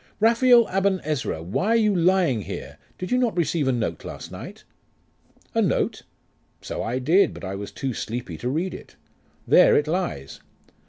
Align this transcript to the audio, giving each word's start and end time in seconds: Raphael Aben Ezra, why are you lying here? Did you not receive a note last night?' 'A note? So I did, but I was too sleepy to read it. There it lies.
Raphael 0.19 0.67
Aben 0.69 0.99
Ezra, 1.03 1.43
why 1.43 1.67
are 1.67 1.75
you 1.75 1.95
lying 1.95 2.41
here? 2.41 2.79
Did 2.97 3.11
you 3.11 3.19
not 3.19 3.37
receive 3.37 3.67
a 3.67 3.71
note 3.71 4.03
last 4.03 4.31
night?' 4.31 4.63
'A 5.53 5.61
note? 5.61 6.01
So 6.59 6.81
I 6.81 6.97
did, 6.97 7.35
but 7.35 7.43
I 7.43 7.53
was 7.53 7.71
too 7.71 7.93
sleepy 7.93 8.35
to 8.39 8.49
read 8.49 8.73
it. 8.73 8.95
There 9.47 9.75
it 9.75 9.85
lies. 9.85 10.39